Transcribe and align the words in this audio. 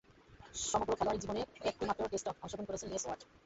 সমগ্র 0.63 0.91
খেলোয়াড়ী 0.97 1.21
জীবনে 1.23 1.41
একটিমাত্র 1.69 2.09
টেস্টে 2.11 2.29
অংশগ্রহণ 2.33 2.67
করেছেন 2.67 2.89
লেস 2.91 3.03
ওয়াট। 3.05 3.21